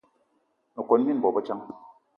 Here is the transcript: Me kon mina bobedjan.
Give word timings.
Me 0.73 0.81
kon 0.87 1.01
mina 1.05 1.21
bobedjan. 1.23 1.59